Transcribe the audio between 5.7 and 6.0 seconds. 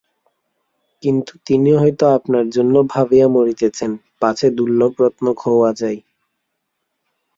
যায়।